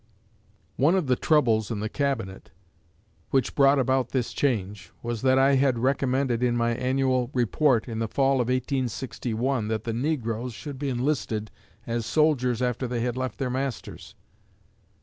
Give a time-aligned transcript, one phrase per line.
[0.77, 2.49] "One of the troubles in the Cabinet
[3.29, 7.99] which brought about this change was that I had recommended in my annual report, in
[7.99, 11.51] the fall of 1861, that the negroes should be enlisted
[11.85, 14.15] as soldiers after they left their masters.